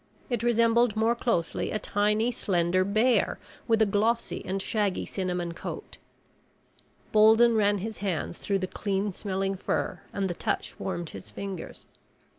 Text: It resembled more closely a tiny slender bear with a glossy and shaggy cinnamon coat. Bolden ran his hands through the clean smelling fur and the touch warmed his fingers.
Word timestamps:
It 0.31 0.41
resembled 0.41 0.95
more 0.95 1.13
closely 1.13 1.69
a 1.69 1.77
tiny 1.77 2.31
slender 2.31 2.83
bear 2.83 3.37
with 3.67 3.83
a 3.83 3.85
glossy 3.85 4.43
and 4.43 4.59
shaggy 4.59 5.05
cinnamon 5.05 5.53
coat. 5.53 5.99
Bolden 7.11 7.55
ran 7.55 7.77
his 7.77 7.99
hands 7.99 8.39
through 8.39 8.57
the 8.57 8.65
clean 8.65 9.13
smelling 9.13 9.55
fur 9.57 10.01
and 10.11 10.27
the 10.27 10.33
touch 10.33 10.79
warmed 10.79 11.11
his 11.11 11.29
fingers. 11.29 11.85